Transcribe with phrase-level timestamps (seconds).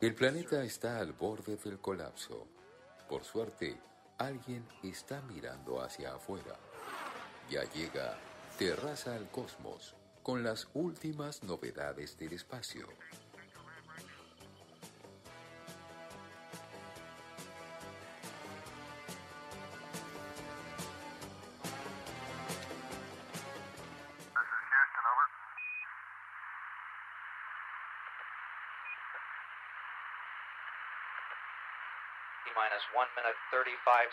[0.00, 2.48] El planeta está al borde del colapso.
[3.06, 3.78] Por suerte,
[4.16, 6.56] alguien está mirando hacia afuera.
[7.50, 8.16] Ya llega
[8.58, 12.88] Terraza al Cosmos con las últimas novedades del espacio.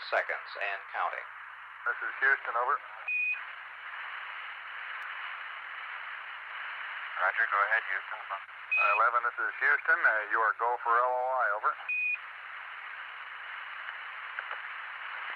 [0.08, 1.26] Seconds and counting.
[1.84, 2.76] This is Houston, over.
[7.18, 8.20] Roger, go ahead, Houston.
[8.24, 10.00] Uh, 11, this is Houston.
[10.00, 11.72] Uh, you are go for LOI, over.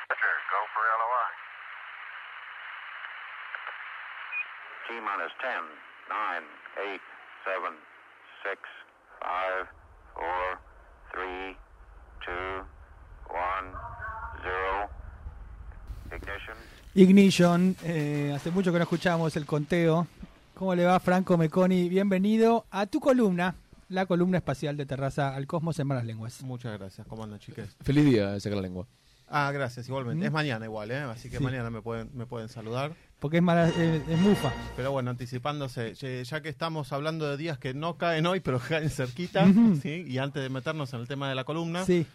[0.08, 1.30] Roger, go for LOI.
[4.88, 5.52] T minus 10,
[6.08, 7.00] 9, 8,
[7.44, 8.56] 7, 6,
[9.20, 9.68] 5,
[10.16, 10.56] 4,
[11.12, 11.61] 3,
[16.22, 16.56] Ignition.
[16.94, 20.06] Ignition, eh, hace mucho que no escuchamos el conteo.
[20.54, 21.88] ¿Cómo le va Franco Meconi?
[21.88, 23.54] Bienvenido a tu columna,
[23.88, 26.42] la columna espacial de Terraza al Cosmos en malas lenguas.
[26.42, 27.06] Muchas gracias.
[27.08, 27.76] ¿Cómo andan, chiques?
[27.82, 28.86] Feliz día de sacar la lengua.
[29.34, 30.24] Ah, gracias, igualmente.
[30.24, 30.26] ¿Mm?
[30.26, 30.98] Es mañana igual, ¿eh?
[30.98, 31.42] Así que Sí.
[31.42, 32.92] mañana me pueden, me pueden saludar.
[33.18, 34.52] Porque es, mala, eh, es mufa.
[34.76, 38.90] Pero bueno, anticipándose, ya que estamos hablando de días que no caen hoy, pero caen
[38.90, 39.46] cerquita.
[39.80, 40.04] ¿sí?
[40.06, 42.06] Y antes de meternos en el tema de la columna, Sí,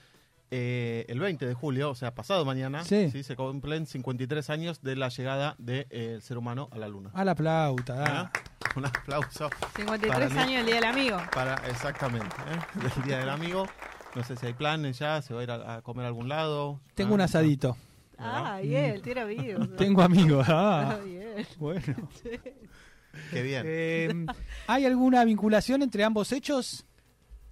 [0.51, 3.23] eh, el 20 de julio, o sea, pasado mañana, Sí.
[3.23, 7.11] se cumplen 53 años de la llegada del ser humano a la Luna.
[7.13, 7.93] a la plauta.
[7.95, 8.19] da.
[8.21, 8.31] ¿Ah?
[8.75, 11.17] Un aplauso 53 Para mí- años el Día del Amigo.
[11.33, 12.79] para, exactamente, ¿eh?
[12.95, 13.67] del Día del Amigo.
[14.15, 16.27] No sé si hay planes ya, se va a ir a, a comer a algún
[16.29, 16.79] lado.
[16.95, 17.77] Tengo Ah, un asadito.
[18.19, 19.67] Ah, bien, tira amigos.
[19.77, 20.45] Tengo amigos.
[20.49, 21.45] Ah, Ah, bien.
[21.57, 22.09] bueno.
[23.31, 23.63] Qué bien.
[23.65, 24.25] Eh,
[24.67, 26.85] ¿Hay alguna vinculación entre ambos hechos?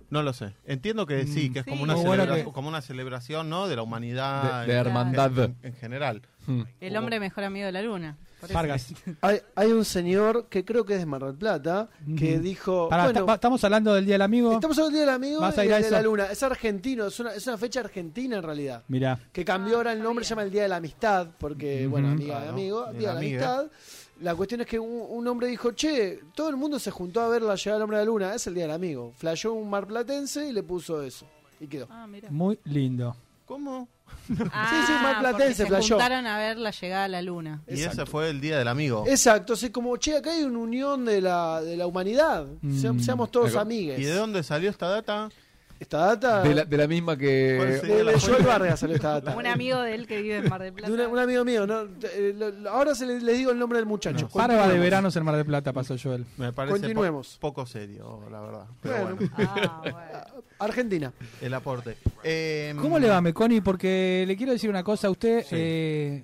[0.10, 0.54] No lo sé.
[0.66, 1.54] Entiendo que sí, Mm.
[1.54, 1.72] que es Sí.
[1.72, 3.68] como una, bueno que- como una celebración ¿no?
[3.68, 5.38] de la humanidad De, de en, hermandad.
[5.40, 6.22] en- en general.
[6.48, 6.62] Mm.
[6.80, 8.18] El hombre mejor amigo de la luna.
[8.54, 8.94] Vargas.
[9.22, 13.06] Hay, hay un señor que creo que es de Mar del Plata que dijo, Pará,
[13.06, 14.54] bueno, estamos hablando del Día del Amigo.
[14.54, 16.26] estamos hablando del Día del Amigo ¿Vas y a ir a el de la Luna.
[16.32, 18.84] Es argentino, es una, es una fecha argentina en realidad.
[18.88, 19.20] Mirá.
[19.32, 22.16] Que cambió ahora el nombre, se llama el Día de la Amistad, porque, bueno, Ujú.
[22.18, 23.58] amiga de amigo, de Día de la amiga.
[23.60, 23.72] Amistad.
[24.22, 27.28] La cuestión es que un, un hombre dijo, che, todo el mundo se juntó a
[27.28, 29.12] ver la llegada del hombre a la Luna, es el Día del Amigo.
[29.18, 31.26] Flayó un marplatense y le puso eso.
[31.60, 31.88] Y quedó.
[31.90, 32.30] Ah, mira.
[32.32, 33.16] Muy lindo.
[33.46, 33.88] ¿Cómo?
[34.52, 35.96] Ah, Sí, sí, mal porque platense, se flashó.
[35.96, 37.62] juntaron a ver la llegada a la luna.
[37.68, 38.02] Y Exacto.
[38.04, 39.04] ese fue el Día del Amigo.
[39.08, 42.46] Exacto, así como, che, acá hay una unión de la, de la humanidad.
[42.82, 43.00] Se- Mm.
[43.00, 44.00] Seamos todos amigues.
[44.00, 45.30] ¿Y de dónde salió esta data?
[45.78, 46.42] Esta data...
[46.42, 47.28] De la, de la misma ¿Cuál que.
[47.84, 48.20] de, la de?
[48.20, 49.36] Joel Vargas salió esta data.
[49.36, 50.88] Un amigo de él que vive en Mar del Plata.
[50.90, 51.82] De una- un amigo mío, ¿no?
[52.04, 54.30] Eh, lo- lo- ahora se le, digo el nombre del muchacho.
[54.34, 56.26] Barba de veranos en Mar del Plata pasó Joel.
[56.38, 57.38] Me parece po- Continuemos.
[57.42, 58.66] poco serio, la verdad.
[58.82, 59.16] Pero Bueno.
[59.18, 60.44] bueno, Ah, bueno.
[60.60, 61.12] Argentina.
[61.42, 61.98] el aporte.
[62.24, 63.60] Eh, ¿Cómo le va, Meconi?
[63.60, 65.10] Porque le quiero decir una cosa.
[65.10, 65.48] Usted Sí.
[65.58, 66.24] eh,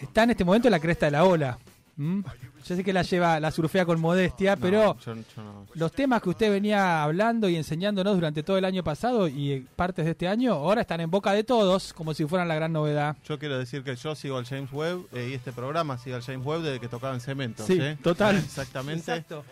[0.00, 1.58] está en este momento en la cresta de la ola.
[2.00, 2.22] ¿M?
[2.66, 5.66] Yo sé que la lleva, la surfea con modestia, No, pero yo- yo no.
[5.74, 10.04] los temas que usted venía hablando y enseñándonos durante todo el año pasado y partes
[10.04, 13.16] de este año, ahora están en boca de todos, como si fueran la gran novedad.
[13.26, 16.22] Yo quiero decir que yo sigo al James Webb eh, y este programa sigue al
[16.22, 17.64] James Webb desde que tocaba en cemento.
[17.66, 18.36] Sí, total.
[18.44, 19.00] Exactamente.
[19.12, 19.44] Exacto.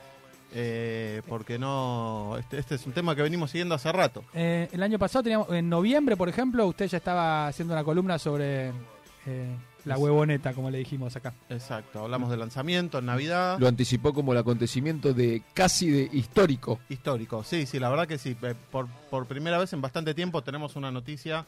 [0.55, 2.37] Eh, porque no.
[2.39, 4.25] Este, este es un tema que venimos siguiendo hace rato.
[4.33, 8.19] Eh, el año pasado, teníamos, en noviembre, por ejemplo, usted ya estaba haciendo una columna
[8.19, 8.69] sobre
[9.27, 9.55] eh,
[9.89, 11.35] la huevoneta, como le dijimos acá.
[11.49, 12.01] Exacto.
[12.01, 13.59] Hablamos de lanzamiento en Navidad.
[13.59, 16.79] Lo anticipó como el acontecimiento de casi de histórico.
[16.89, 18.37] Histórico, sí, sí, la verdad que sí.
[18.43, 21.47] Eh, Por, por primera vez en bastante tiempo tenemos una noticia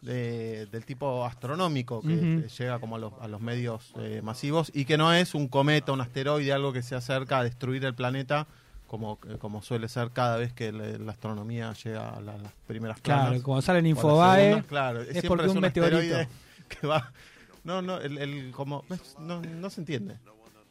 [0.00, 4.70] de- del tipo astronómico que eh, llega como a los, a los medios eh, masivos
[4.74, 7.94] y que no es un cometa, un asteroide, algo que se acerca a destruir el
[7.94, 8.46] planeta
[8.88, 12.52] como, eh, como suele ser cada vez que le- la astronomía llega a la- las
[12.66, 13.42] primeras Claro, planas.
[13.42, 15.62] como sale en O a las Infobae, segundas, claro, es siempre porque es un un
[15.62, 15.96] meteorito.
[15.98, 16.28] asteroide
[16.80, 17.12] que va...
[17.64, 19.16] No, no, el, el- como, ¿ves?
[19.18, 20.18] no, no se entiende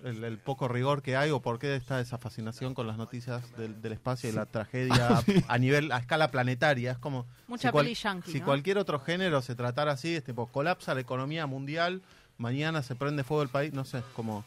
[0.03, 3.55] el, el poco rigor que hay o por qué está esa fascinación con las noticias
[3.55, 6.91] del, del espacio y la tragedia a nivel, a escala planetaria.
[6.93, 7.27] Es como...
[7.47, 8.45] Mucha si cual- peli yankee, Si ¿no?
[8.45, 12.01] cualquier otro género se tratara así, es tipo, colapsa la economía mundial,
[12.37, 14.43] mañana se prende fuego el país, no sé, es como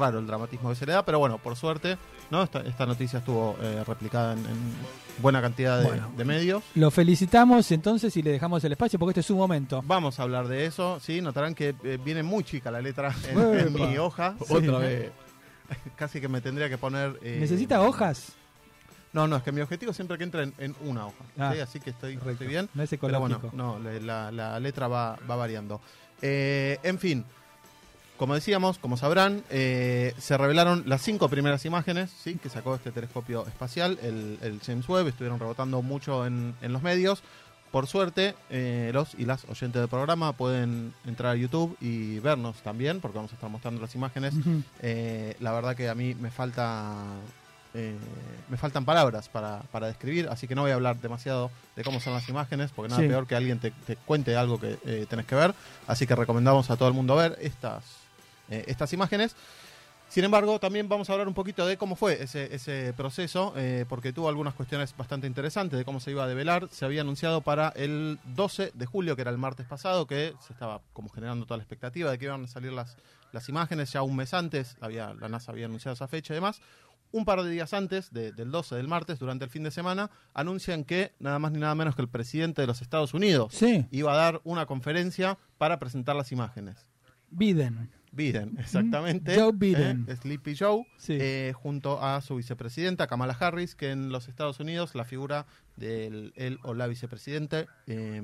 [0.00, 1.96] raro el dramatismo que se le da, pero bueno, por suerte,
[2.30, 2.42] ¿no?
[2.42, 4.74] Esta, esta noticia estuvo eh, replicada en, en
[5.18, 6.10] buena cantidad de, Bueno.
[6.16, 6.62] de medios.
[6.74, 9.82] lo felicitamos entonces y le dejamos el espacio porque este es su momento.
[9.86, 13.72] Vamos a hablar de eso, sí, notarán que eh, viene muy chica la letra en,
[13.72, 14.34] mi hoja.
[14.40, 14.66] Otra Sí.
[14.68, 15.12] vez.
[15.96, 17.18] Casi que me tendría que poner...
[17.22, 18.32] eh, ¿Necesita hojas?
[19.12, 21.60] No, no, es que mi objetivo siempre que entra en, en una hoja, Ah, ¿sí?
[21.60, 22.16] así que estoy,
[22.46, 22.68] bien.
[22.74, 23.50] No es Pero bueno, ecológico.
[23.56, 25.80] no, la, la- la letra va, va variando.
[26.22, 27.24] Eh, en fin,
[28.20, 32.34] como decíamos, como sabrán, eh, se revelaron las cinco primeras imágenes ¿sí?
[32.34, 35.08] que sacó este telescopio espacial, el, el James Webb.
[35.08, 37.22] Estuvieron rebotando mucho en, en los medios.
[37.72, 42.56] Por suerte, eh, los y las oyentes del programa pueden entrar a YouTube y vernos
[42.58, 44.34] también, porque vamos a estar mostrando las imágenes.
[44.82, 46.94] Eh, la verdad que a mí me falta
[47.72, 47.96] eh,
[48.50, 52.00] me faltan palabras para, para describir, así que no voy a hablar demasiado de cómo
[52.00, 53.08] son las imágenes, porque nada Sí.
[53.08, 55.54] peor que alguien te, te cuente algo que eh, tenés que ver.
[55.86, 57.84] Así que recomendamos a todo el mundo ver estas,
[58.50, 59.34] eh, estas imágenes.
[60.08, 63.84] Sin embargo, también vamos a hablar un poquito de cómo fue ese, ese proceso, eh,
[63.88, 66.68] porque tuvo algunas cuestiones bastante interesantes de cómo se iba a develar.
[66.72, 70.52] Se había anunciado para el 12 de julio, que era el martes pasado, que se
[70.52, 72.96] estaba como generando toda la expectativa de que iban a salir las,
[73.30, 73.92] las imágenes.
[73.92, 76.60] Ya un mes antes, había, la NASA había anunciado esa fecha y demás.
[77.12, 80.10] Un par de días antes de- del 12 del martes, durante el fin de semana,
[80.34, 83.86] anuncian que nada más ni nada menos que el presidente de los Estados Unidos Sí,
[83.92, 86.84] iba a dar una conferencia para presentar las imágenes.
[87.30, 87.90] Biden.
[88.12, 89.36] Biden, exactamente.
[89.38, 90.06] Joe Biden.
[90.08, 91.16] Eh, Sleepy Joe, Sí.
[91.20, 95.46] eh, junto a su vicepresidenta Kamala Harris, que en los Estados Unidos la figura
[95.76, 98.22] del él o la vicepresidente eh,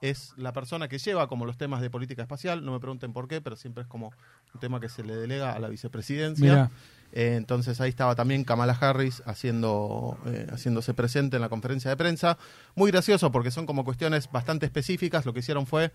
[0.00, 2.64] es la persona que lleva como los temas de política espacial.
[2.64, 4.12] No me pregunten por qué, pero siempre es como
[4.52, 6.70] un tema que se le delega a la vicepresidencia.
[7.12, 11.96] Eh, entonces ahí estaba también Kamala Harris haciendo, eh, haciéndose presente en la conferencia de
[11.96, 12.36] prensa.
[12.74, 15.24] Muy gracioso porque son como cuestiones bastante específicas.
[15.24, 15.92] Lo que hicieron fue,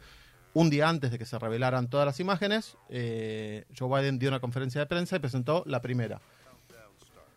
[0.57, 4.39] un día antes de que se revelaran todas las imágenes, eh, Joe Biden dio una
[4.39, 6.19] conferencia de prensa y presentó la primera.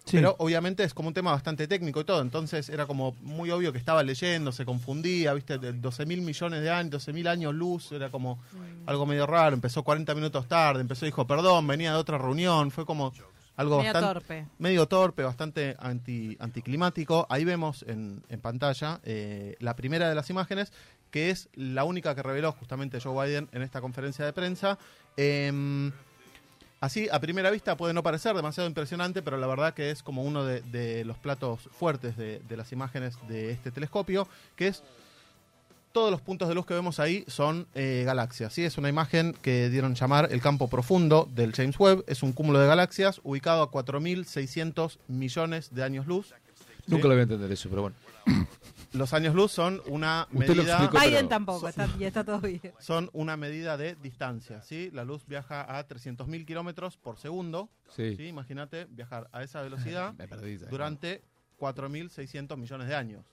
[0.06, 0.16] sí.
[0.16, 2.22] Pero obviamente es como un tema bastante técnico y todo.
[2.22, 6.62] Entonces era como muy obvio que estaba leyendo, se confundía, viste, de 12 mil millones
[6.62, 8.38] de años, 12 mil años luz, era como
[8.86, 9.54] algo medio raro.
[9.54, 12.70] Empezó 40 minutos tarde, empezó y dijo, perdón, venía de otra reunión.
[12.70, 13.12] Fue como
[13.56, 14.46] algo Medio bastante torpe.
[14.58, 17.26] medio torpe, bastante anti, anticlimático.
[17.28, 20.72] Ahí vemos en, en pantalla eh, la primera de las imágenes,
[21.10, 24.78] que es la única que reveló justamente Joe Biden en esta conferencia de prensa.
[25.16, 25.92] Em,
[26.80, 30.22] así, a primera vista puede no parecer demasiado impresionante, pero la verdad que es como
[30.22, 34.82] uno de, los platos fuertes de, de las imágenes de este telescopio, que es
[35.92, 38.52] todos los puntos de luz que vemos ahí son eh, galaxias.
[38.52, 38.64] ¿sí?
[38.64, 42.04] Es una imagen que dieron llamar el campo profundo del James Webb.
[42.06, 46.34] Es un cúmulo de galaxias ubicado a 4.600 millones de años luz.
[46.86, 47.96] Nunca lo voy a entender eso, pero bueno.
[48.92, 52.24] Los años luz son una Usted lo medida explicó, Biden pero- tampoco, está, y está
[52.24, 52.60] todo bien.
[52.80, 54.62] son una medida de distancia.
[54.62, 54.90] ¿sí?
[54.92, 57.68] La luz viaja a 300.000 kilómetros por segundo.
[57.94, 58.16] Sí.
[58.16, 58.26] ¿sí?
[58.26, 60.56] Imagínate viajar a esa velocidad Me perdí.
[60.58, 60.70] ¿sabes?
[60.70, 61.22] durante
[61.60, 63.24] 4.600 millones de años.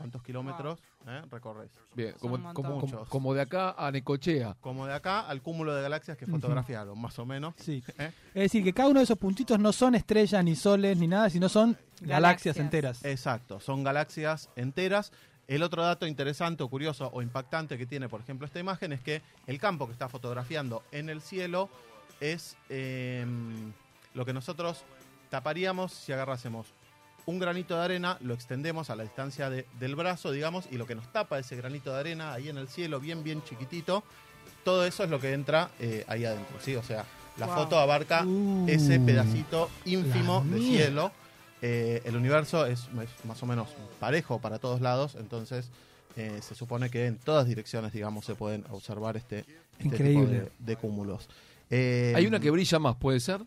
[0.00, 1.70] ¿Cuántos kilómetros eh, recorres?
[1.94, 3.08] Bien, como, como, como, Muchos.
[3.08, 4.56] como de acá a Necochea.
[4.62, 7.52] Como de acá al cúmulo de galaxias que fotografiaron, más o menos.
[7.58, 7.84] sí.
[7.98, 8.10] ¿eh?
[8.28, 11.28] Es decir, que cada uno de esos puntitos no son estrellas, ni soles, ni nada,
[11.28, 12.56] sino son galaxias, Galaxias.
[12.56, 13.04] enteras.
[13.04, 15.12] Exacto, son galaxias enteras.
[15.46, 19.00] El otro dato interesante o curioso o impactante que tiene, por ejemplo, esta imagen es
[19.02, 21.68] que el campo que está fotografiando en el cielo
[22.20, 23.26] es eh,
[24.14, 24.82] lo que nosotros
[25.28, 26.68] taparíamos si agarrásemos
[27.26, 30.86] un granito de arena, lo extendemos a la distancia de- del brazo, digamos, y lo
[30.86, 34.02] que nos tapa ese granito de arena ahí en el cielo, bien, bien chiquitito,
[34.64, 36.74] todo eso es lo que entra eh, ahí adentro, ¿sí?
[36.76, 37.04] O sea,
[37.38, 37.54] la Wow.
[37.56, 41.12] foto abarca Uh, ese pedacito ínfimo de cielo.
[41.62, 43.68] Eh, el universo es, es más o menos
[43.98, 45.70] parejo para todos lados, entonces
[46.16, 50.40] eh, se supone que en todas direcciones, digamos, se pueden observar este, este tipo Increíble.
[50.40, 51.28] de, de cúmulos.
[51.70, 53.42] Eh, Hay una que brilla más, ¿puede ser?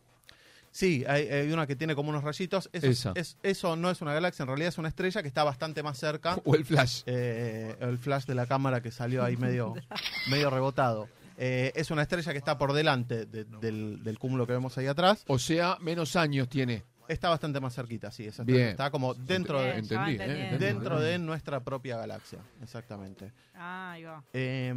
[0.76, 2.68] Sí, hay, hay una que tiene como unos rayitos.
[2.74, 3.12] Eso, Esa.
[3.16, 6.00] es- eso no es una galaxia, en realidad es una estrella que está bastante más
[6.00, 6.36] cerca.
[6.46, 7.04] O el flash.
[7.06, 9.76] Eh, el flash de la cámara que salió ahí medio,
[10.32, 11.08] medio rebotado.
[11.38, 14.88] Eh, es una estrella que está por delante de- del, del cúmulo que vemos ahí
[14.88, 15.24] atrás.
[15.28, 16.84] O sea, menos años tiene.
[17.08, 18.26] Está bastante más cerquita, sí.
[18.26, 18.58] esa Bien.
[18.58, 20.56] estrella Está como dentro de, Entendí, ¿eh?
[20.58, 22.40] dentro de nuestra propia galaxia.
[22.64, 23.32] Exactamente.
[23.54, 24.24] Ah, ahí va.
[24.34, 24.74] Eh,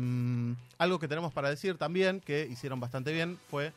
[0.76, 3.73] algo que tenemos para decir también, que hicieron bastante bien, fue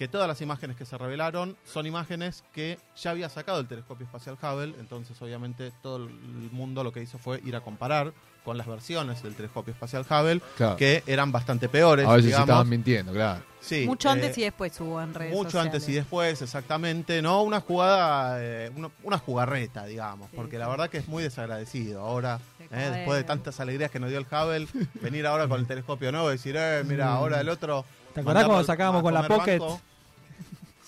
[0.00, 4.06] que todas las imágenes que se revelaron son imágenes que ya había sacado el telescopio
[4.06, 6.08] espacial Hubble, entonces obviamente todo el
[6.52, 10.40] mundo lo que hizo fue ir a comparar con las versiones del telescopio espacial Hubble,
[10.56, 10.76] Claro.
[10.78, 12.06] que eran bastante peores.
[12.06, 12.48] a veces digamos.
[12.48, 13.42] estaban mintiendo, claro.
[13.60, 15.74] Sí, Mucho eh, antes y después hubo en redes mucho sociales.
[15.74, 17.42] antes y después, exactamente, ¿no?
[17.42, 20.60] Una jugada, eh, una, una jugarreta, digamos, Sí, porque sí.
[20.60, 22.00] la verdad que es muy desagradecido.
[22.00, 22.40] Ahora,
[22.70, 24.66] eh, después de tantas alegrías que nos dio el Hubble,
[25.02, 27.84] venir ahora con el telescopio nuevo y decir, eh, mira, ahora el otro.
[28.14, 29.58] ¿Te acordás cuando sacábamos con la Pocket?
[29.60, 29.80] banco?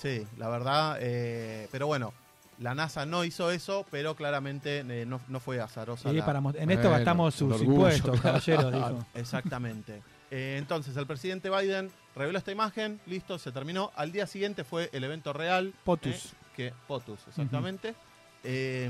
[0.02, 2.12] Sí, la verdad, eh, pero bueno.
[2.58, 6.10] La NASA no hizo eso, pero claramente eh, no, no fue azarosa.
[6.10, 9.06] Sí, la- para mo- en esto Bueno, gastamos sus orgullo, impuestos, caballeros, dijo.
[9.14, 10.02] Exactamente.
[10.30, 13.90] Eh, entonces, el presidente Biden reveló esta imagen, listo, se terminó.
[13.96, 15.72] Al día siguiente fue el evento real.
[15.82, 16.14] POTUS.
[16.14, 17.94] eh, que, POTUS, exactamente.
[18.44, 18.88] Eh,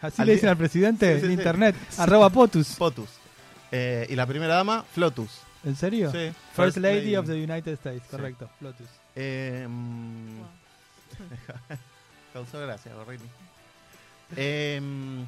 [0.00, 1.38] Así le dicen al presidente Sí, sí, en sí.
[1.38, 2.74] internet, arroba POTUS.
[2.76, 3.10] POTUS.
[3.70, 5.40] Eh, y la primera dama, Flotus.
[5.68, 6.10] ¿En serio?
[6.10, 6.32] Sí.
[6.54, 8.10] First Lady of the United States, Sí.
[8.10, 8.48] correcto.
[8.60, 8.86] Lotus.
[9.14, 10.40] Eh, mm,
[12.32, 13.24] causó gracia, Gorrini.
[14.36, 14.78] Eh,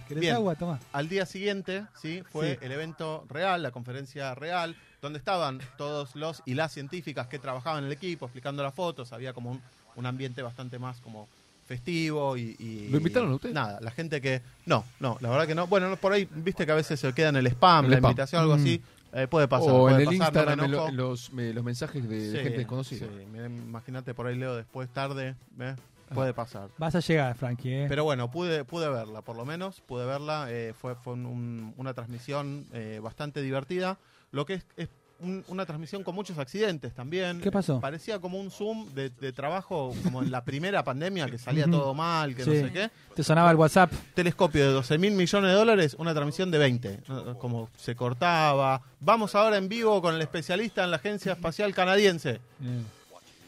[0.08, 0.54] ¿Querés bien, agua?
[0.56, 0.78] Toma.
[0.92, 2.66] al día siguiente, sí, fue Sí.
[2.66, 7.78] el evento real, la conferencia real, donde estaban todos los y las científicas que trabajaban
[7.78, 9.14] en el equipo explicando las fotos.
[9.14, 9.62] Había como un,
[9.96, 11.28] un ambiente bastante más como
[11.66, 13.54] festivo y, y- ¿Lo invitaron a usted?
[13.54, 15.66] Nada, la gente que no, no, la verdad que no.
[15.66, 17.96] Bueno, no, por ahí viste que a veces se queda en el spam, El la
[17.96, 18.10] spam.
[18.10, 18.60] invitación algo Mm.
[18.60, 18.82] así.
[19.12, 19.70] Eh, puede pasar.
[19.72, 22.36] o puede en el pasar, no me Instagram lo- los, me- los mensajes de, Sí,
[22.38, 23.06] gente desconocida.
[23.08, 25.76] sí, Imagínate por ahí leo después tarde, ¿ves?
[26.14, 26.70] puede pasar.
[26.78, 27.86] Vas a llegar, Frankie, ¿eh?
[27.88, 30.46] Pero bueno, pude, pude verla, por lo menos, pude verla.
[30.48, 33.98] eh, fue fue un- una transmisión eh, bastante divertida.
[34.32, 34.88] Lo que es, es
[35.20, 37.40] un- una transmisión con muchos accidentes también.
[37.40, 37.80] ¿Qué pasó?
[37.80, 41.94] Parecía como un Zoom de, de trabajo, como en la primera pandemia, que salía todo
[41.94, 42.50] mal, que Sí.
[42.50, 42.90] no sé qué.
[43.14, 43.92] Te sonaba el WhatsApp.
[44.14, 47.00] Telescopio de 12 mil millones de dólares, una transmisión de 20.
[47.08, 47.38] ¿no?
[47.38, 48.82] Como se cortaba.
[49.00, 52.40] Vamos ahora en vivo con el especialista en la Agencia Espacial Canadiense.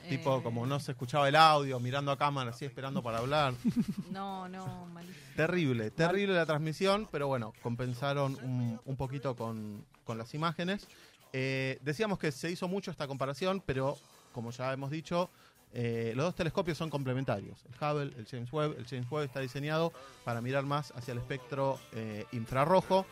[0.08, 3.54] Tipo, Eh, como no se escuchaba el audio, mirando a cámara, así esperando para hablar.
[4.10, 5.16] No, no, malísimo.
[5.36, 10.86] Terrible, terrible la transmisión, pero bueno, compensaron un, un poquito con, con las imágenes.
[11.32, 13.96] Eh, decíamos que se hizo mucho esta comparación, pero
[14.32, 15.30] como ya hemos dicho,
[15.72, 17.64] eh, los dos telescopios son complementarios.
[17.66, 18.78] El Hubble, el James Webb.
[18.78, 19.92] El James Webb está diseñado
[20.24, 23.06] para mirar más hacia el espectro eh, infrarrojo,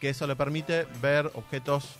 [0.00, 1.96] que eso le permite ver objetos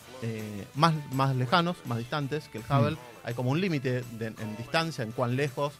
[0.74, 2.96] más, más lejanos, más distantes que el Hubble.
[3.24, 5.74] Hay como un límite en distancia, en cuán lejos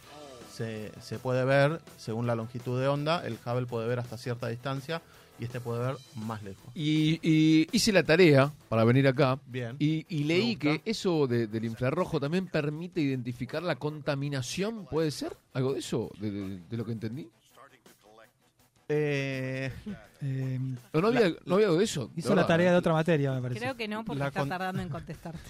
[0.61, 3.25] se, se puede ver según la longitud de onda.
[3.26, 5.00] El Hubble puede ver hasta cierta distancia
[5.38, 6.62] y este puede ver más lejos.
[6.75, 9.76] Y, y hice la tarea para venir acá Bien.
[9.79, 15.35] y, y leí que eso de- del infrarrojo también permite identificar la contaminación, ¿puede ser?
[15.55, 16.11] ¿Algo de eso?
[16.21, 17.26] ¿De, de- de lo que entendí?
[18.88, 19.71] Eh,
[20.23, 20.59] eh,
[20.93, 22.11] No, no había, no había algo de eso.
[22.17, 23.61] hizo la tarea de otra materia, me parece.
[23.61, 25.41] Creo que no, porque La está con- tardando en contestarte.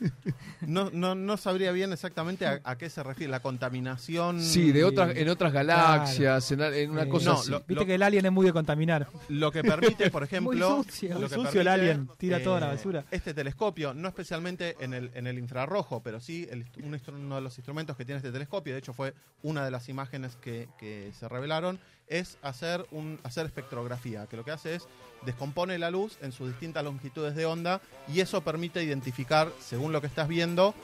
[0.62, 3.30] no, no, no sabría bien exactamente a, a qué se refiere.
[3.30, 4.40] La contaminación.
[4.40, 7.50] Sí, de otras, en otras galaxias, en, en una Eh, cosa no, así.
[7.50, 9.08] lo- Viste que el alien es muy de contaminar.
[9.28, 10.82] Lo que permite, por Muy ejemplo.
[10.84, 13.04] sucio, lo que sucio el permite, alien, tira toda la basura.
[13.10, 17.40] Este telescopio, no especialmente en el, en el infrarrojo, pero sí el- un uno de
[17.42, 21.12] los instrumentos que tiene este telescopio, de hecho fue una de las imágenes que, que
[21.18, 21.78] se revelaron,
[22.08, 24.88] es hacer, un, hacer espectrografía, que lo que hace es
[25.26, 30.00] descompone la luz en sus distintas longitudes de onda y eso permite identificar, según lo
[30.00, 30.74] que estás viendo,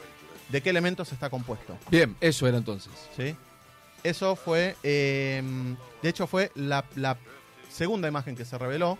[0.51, 1.79] de qué elementos está compuesto.
[1.91, 2.93] Bien, eso era entonces.
[3.17, 3.35] ¿sí?
[4.03, 5.43] Eso fue, eh,
[6.03, 7.17] de hecho fue la, la
[7.71, 8.99] segunda imagen que se reveló.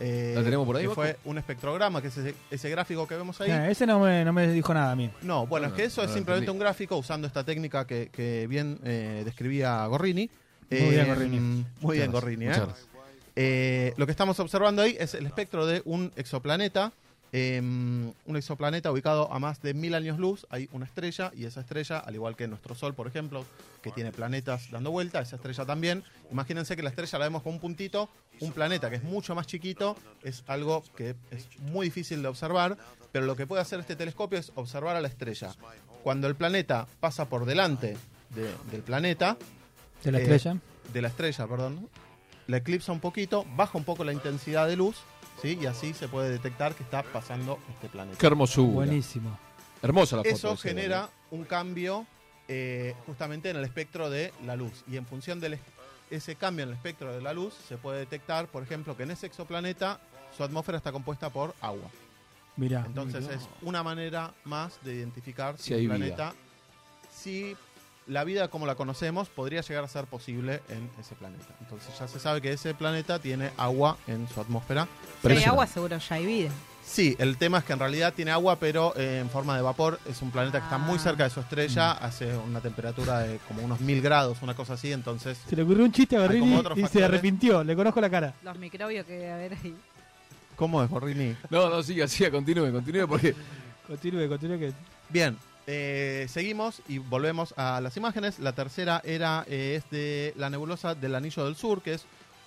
[0.00, 1.00] eh, ¿La tenemos por ahí, Que Baco?
[1.02, 3.50] fue un espectrograma, que es ese, ese gráfico que vemos ahí.
[3.50, 5.08] Eh, ese no me, no me dijo nada a mí.
[5.22, 8.08] No, bueno, No, es que eso no es simplemente un gráfico usando esta técnica que,
[8.12, 10.28] que bien eh, describía Gorrini.
[10.70, 11.64] Muy bien, Eh, Gorrini.
[11.80, 12.44] Muy bien, Gorrini.
[12.46, 12.48] ¿eh?
[12.48, 12.88] muchas gracias.
[13.36, 16.92] Eh, lo que estamos observando ahí es el espectro de un exoplaneta.
[17.36, 20.46] eh, un exoplaneta ubicado a más de mil años luz.
[20.50, 23.44] Hay una estrella y esa estrella, al igual que nuestro Sol, por ejemplo,
[23.82, 26.04] que tiene planetas dando vuelta, esa estrella también.
[26.30, 28.08] Imagínense que la estrella la vemos con un puntito.
[28.38, 32.76] Un planeta que es mucho más chiquito es algo que es muy difícil de observar.
[33.10, 35.52] Pero lo que puede hacer este telescopio es observar a la estrella.
[36.04, 37.96] Cuando el planeta pasa por delante
[38.30, 39.36] de- del planeta,
[40.04, 40.56] De la Eh, estrella.
[40.92, 41.88] de la estrella, perdón,
[42.46, 44.96] la eclipsa un poquito, baja un poco la intensidad de luz,
[45.40, 45.58] ¿sí?
[45.60, 48.18] Y así se puede detectar que está pasando este planeta.
[48.18, 48.72] Qué hermosura.
[48.72, 49.38] Buenísimo.
[49.82, 50.34] Hermosa la foto.
[50.34, 52.06] Eso genera un cambio
[52.48, 54.84] eh, justamente en el espectro de la luz.
[54.90, 55.58] Y en función de
[56.10, 59.10] ese cambio en el espectro de la luz, se puede detectar, por ejemplo, que en
[59.10, 60.00] ese exoplaneta
[60.36, 61.88] su atmósfera está compuesta por agua.
[62.56, 62.84] Mirá.
[62.86, 65.96] Entonces es una manera más de identificar Si si, hay el vida.
[65.96, 66.34] planeta,
[67.12, 67.56] si
[68.06, 71.46] la vida como la conocemos podría llegar a ser posible en ese planeta.
[71.60, 74.86] Entonces ya se sabe que ese planeta tiene agua en su atmósfera.
[75.22, 76.50] Si hay agua, seguro ya hay vida.
[76.86, 79.98] Sí, el tema es que en realidad tiene agua, pero eh, en forma de vapor.
[80.06, 81.02] Es un planeta que está muy Ah.
[81.02, 82.04] cerca de su estrella, Mm.
[82.04, 84.92] hace una temperatura de como unos mil grados, una cosa así.
[84.92, 87.64] Entonces, Se le ocurrió un chiste a otros y se arrepintió.
[87.64, 88.34] Le conozco la cara.
[88.42, 89.74] Los microbios que debe haber ahí.
[90.56, 91.34] ¿cómo es, Borrini?
[91.50, 93.34] No, no, siga, siga, continúe, continúe porque
[93.86, 94.72] Continúe, continúe que.
[95.08, 98.38] Bien, eh, seguimos y volvemos a las imágenes.
[98.38, 102.04] La tercera era eh, es de la nebulosa del Anillo del Sur, que es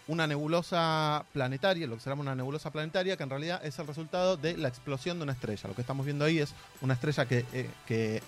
[0.08, 3.88] una nebulosa planetaria, lo que se llama una nebulosa planetaria, que en realidad es el
[3.88, 5.68] resultado de la explosión de una estrella.
[5.68, 8.22] Lo que estamos viendo ahí es una estrella que, eh, que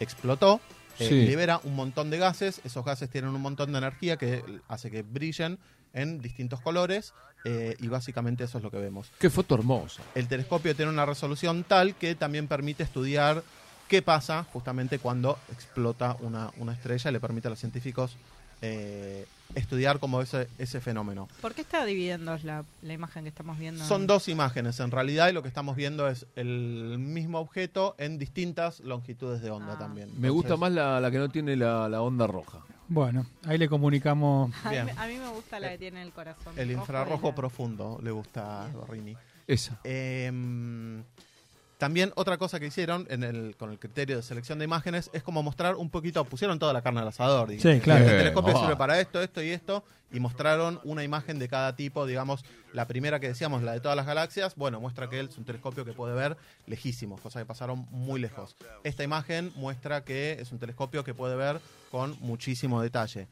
[0.00, 0.60] explotó,
[0.98, 1.08] Sí.
[1.26, 5.00] libera un montón de gases, esos gases tienen un montón de energía que hace que
[5.02, 5.58] brillen
[5.94, 9.10] en distintos colores eh, y básicamente eso es lo que vemos.
[9.18, 10.02] qué foto hermosa.
[10.14, 13.42] El telescopio tiene una resolución tal que también permite estudiar
[13.90, 18.16] qué pasa justamente cuando explota una, una estrella, le permite a los científicos
[18.62, 21.28] eh, estudiar como ese, ese fenómeno.
[21.40, 23.84] ¿Por qué está dividiendo la, la imagen que estamos viendo?
[23.84, 28.16] Son dos imágenes en realidad y lo que estamos viendo es el mismo objeto en
[28.18, 29.78] distintas longitudes de onda Ah.
[29.78, 30.08] también.
[30.20, 32.60] Me gusta más la, la que no tiene la, la onda roja.
[32.88, 34.52] Bueno, ahí le comunicamos.
[34.64, 34.86] A mí, Bien.
[34.86, 36.52] me- a mí me gusta la que tiene el corazón.
[36.58, 39.16] El rojo infrarrojo y la- profundo le gusta a Gorrini.
[39.46, 39.80] Esa.
[39.84, 41.02] Em,
[41.80, 45.22] también otra cosa que hicieron en el, con el criterio de selección de imágenes es
[45.22, 47.48] como mostrar un poquito, pusieron toda la carne al asador.
[47.48, 47.74] digamos.
[47.74, 48.04] Sí, claro.
[48.04, 48.60] El telescopio oh.
[48.60, 49.82] sirve para esto, esto y esto,
[50.12, 52.44] y mostraron una imagen de cada tipo, digamos,
[52.74, 55.46] la primera que decíamos, la de todas las galaxias, bueno, muestra que él es un
[55.46, 58.56] telescopio que puede ver lejísimos, cosas que pasaron muy lejos.
[58.84, 63.26] Esta imagen muestra que es un telescopio que puede ver con muchísimo detalle.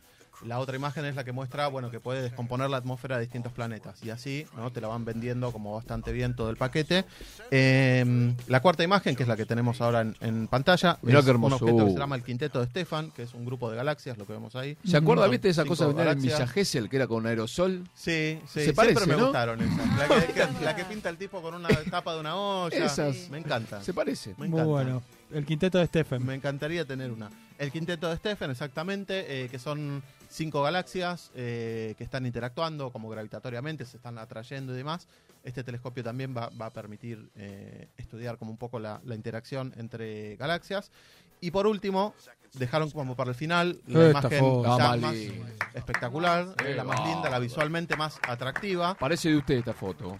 [0.46, 3.52] La otra imagen es la que muestra, bueno, que puede descomponer la atmósfera de distintos
[3.52, 4.02] planetas.
[4.04, 4.70] Y así, ¿no?
[4.70, 7.04] Te la van vendiendo como bastante bien todo el paquete.
[7.50, 11.24] Eh, la cuarta imagen, que es la que tenemos ahora en, en pantalla, Mirá es
[11.24, 13.76] qué un objeto que se llama el Quinteto de Stefan, que es un grupo de
[13.76, 14.76] galaxias, lo que vemos ahí.
[14.84, 16.38] ¿Se acuerda, Son viste, esa cosa de venir en galaxias.
[16.38, 17.84] Villa Gesell, que era con aerosol?
[17.94, 19.24] Sí, sí, Se siempre parece, me ¿no?
[19.24, 19.98] gustaron esas.
[19.98, 22.84] La que, que- la que pinta el tipo con una tapa de una olla.
[22.86, 23.28] Esas.
[23.30, 23.82] Me encanta.
[23.82, 24.30] Se parece.
[24.30, 24.64] Me Muy encanta.
[24.66, 25.02] bueno.
[25.32, 26.24] El quinteto de Stephen.
[26.24, 27.28] Me encantaría tener una.
[27.58, 33.08] El quinteto de Stephen, exactamente, eh, que son cinco galaxias eh, que están interactuando como
[33.08, 35.08] gravitatoriamente, se están atrayendo y demás.
[35.42, 39.74] Este telescopio también va, va a permitir eh, estudiar como un poco la, la interacción
[39.76, 40.92] entre galaxias.
[41.40, 42.14] Y por último,
[42.54, 44.78] dejaron como para el final la Esta imagen foto.
[44.78, 45.16] ya más
[45.74, 48.94] espectacular, la más linda, la visualmente más atractiva.
[48.94, 50.16] Parece de usted esta foto.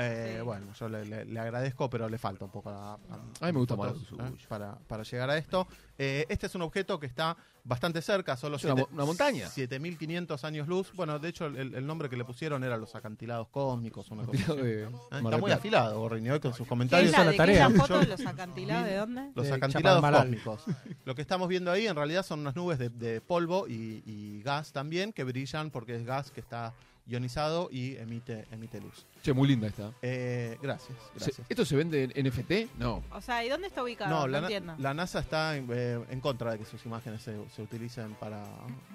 [0.00, 0.42] Eh, Sí.
[0.44, 3.58] Bueno, yo le, le- le agradezco, pero le falta un poco a, A mí me
[3.58, 4.08] gusta más fotos.
[4.18, 4.46] ¿eh?
[4.48, 5.66] para, para llegar a esto.
[5.98, 9.04] Eh, este es un objeto que está bastante cerca, solo Es una siete- mo- una
[9.04, 9.46] montaña.
[9.48, 10.92] 7500 años luz.
[10.94, 14.10] Bueno, de hecho, el, el nombre que le pusieron era los acantilados cósmicos.
[14.10, 14.88] Una cosa de ¿Eh?
[15.10, 17.12] Mar Está muy afilado, Gorrini, hoy con sus ¿Qué comentarios.
[17.12, 17.80] es la, es de la qué es la tarea.
[17.86, 18.02] foto?
[18.02, 19.30] Yo- ¿Los acantilados de dónde?
[19.34, 20.64] Los de acantilados cósmicos.
[21.04, 24.42] Lo que estamos viendo ahí en realidad son unas nubes de, de polvo y, y
[24.42, 26.72] gas también que brillan porque es gas que está
[27.10, 29.04] ionizado y emite, emite luz.
[29.22, 29.92] Che, muy linda esta.
[30.00, 31.46] Eh, gracias, Se- gracias.
[31.50, 32.78] ¿Esto se vende en NFT?
[32.78, 33.02] No.
[33.12, 34.10] O sea, ¿y dónde está ubicado?
[34.10, 34.74] No, No, la, na- entiendo.
[34.78, 38.44] la NASA está en, eh, en contra de que sus imágenes se, se utilicen para,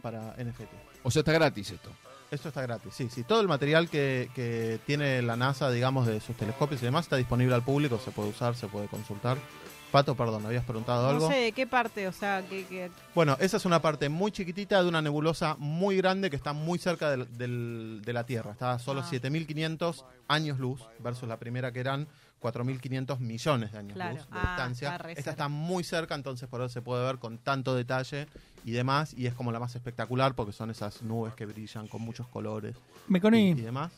[0.01, 0.71] para NFT.
[1.03, 1.89] O sea, está gratis esto.
[2.31, 3.23] Esto está gratis, sí, sí.
[3.23, 7.17] Todo el material que, que tiene la NASA, digamos, de sus telescopios y demás, está
[7.17, 9.37] disponible al público, se puede usar, se puede consultar.
[9.95, 11.27] Pato, perdón, ¿habías preguntado algo?
[11.27, 12.07] No sé, ¿de qué parte?
[12.07, 15.95] O sea, ¿qué, qué- Bueno, esa es una parte muy chiquitita de una nebulosa muy
[15.97, 18.51] grande que está muy cerca del- del- de la Tierra.
[18.51, 19.07] Está a solo Ah.
[19.09, 22.07] 7.500 años luz versus la primera que eran
[22.41, 24.15] 4.500 millones de años Claro.
[24.15, 24.95] luz de Ah, distancia.
[24.95, 25.31] Esta cerca.
[25.31, 28.27] está muy cerca, entonces por eso se puede ver con tanto detalle
[28.65, 29.13] y demás.
[29.15, 32.75] Y es como la más espectacular porque son esas nubes que brillan con muchos colores
[33.09, 33.93] y demás.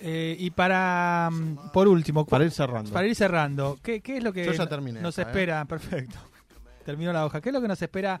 [0.00, 2.90] Eh, y para, mm, por último, Para ir cerrando.
[2.92, 5.32] para ir cerrando, ¿qué, qué es lo que Yo ya terminé nos esta, ¿eh?
[5.32, 5.64] espera?
[5.66, 6.18] Perfecto.
[6.84, 7.40] Terminó la hoja.
[7.40, 8.20] ¿Qué es lo que nos espera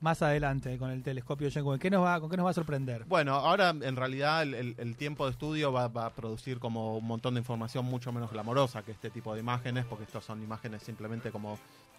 [0.00, 1.78] más adelante con el telescopio Webb?
[1.80, 3.04] ¿Qué nos va, ¿Con qué nos va a sorprender?
[3.04, 6.98] Bueno, ahora en realidad el, el- el tiempo de estudio va, va a producir como
[6.98, 10.42] un montón de información mucho menos glamorosa que este tipo de imágenes, porque estas son
[10.42, 11.58] imágenes simplemente como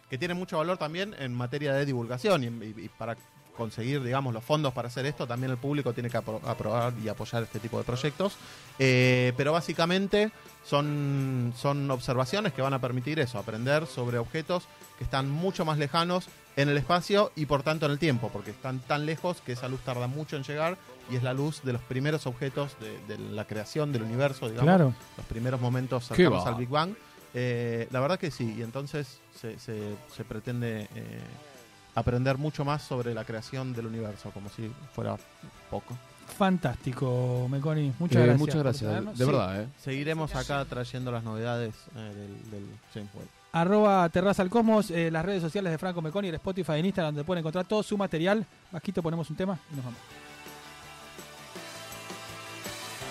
[0.10, 3.16] que tienen mucho valor también en materia de divulgación y, y- y para
[3.56, 7.08] conseguir, digamos, los fondos para hacer esto, también el público tiene que apro- aprobar y
[7.08, 8.34] apoyar este tipo de proyectos.
[8.80, 10.32] Eh, pero básicamente
[10.66, 14.64] son, son observaciones que van a permitir eso, aprender sobre objetos
[14.98, 18.52] que están mucho más lejanos en el espacio y por tanto en el tiempo, porque
[18.52, 20.78] están tan lejos que esa luz tarda mucho en llegar
[21.12, 24.64] y es la luz de los primeros objetos de, de la creación del universo, digamos,
[24.66, 24.94] Claro.
[25.18, 26.94] los primeros momentos cercanos al Big Bang.
[27.36, 31.20] Eh, la verdad que sí, y entonces se, se- se pretende eh,
[31.96, 35.16] aprender mucho más sobre la creación del universo, como si fuera
[35.70, 35.96] poco.
[36.38, 37.94] Fantástico, Meconi.
[38.00, 38.40] Muchas Eh, gracias.
[38.40, 39.24] Muchas gracias, de, Sí.
[39.32, 39.68] verdad, ¿eh?
[39.84, 43.28] Seguiremos acá trayendo las novedades eh, del, del James Webb.
[43.52, 47.14] Arroba Terraza al Cosmos, eh, las redes sociales de Franco Meconi, el Spotify en Instagram,
[47.14, 48.46] donde pueden encontrar todo su material.
[48.72, 50.00] Bajito ponemos un tema y nos vamos.